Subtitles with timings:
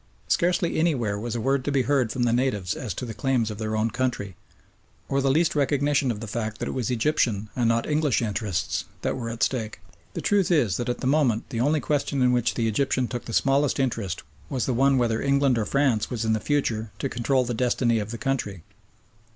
[0.27, 3.51] Scarcely anywhere was a word to be heard from the natives as to the claims
[3.51, 4.35] of their own country,
[5.07, 8.85] or the least recognition of the fact that it was Egyptian and not English interests
[9.03, 9.79] that were at stake.
[10.15, 13.25] The truth is that at the moment the only question in which the Egyptian took
[13.25, 17.07] the smallest interest was the one whether England or France was in the future to
[17.07, 18.63] control the destiny of the country.